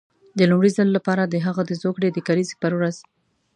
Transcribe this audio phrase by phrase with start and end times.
[0.37, 2.97] د لومړي ځل لپاره د هغه د زوکړې د کلیزې پر ورځ.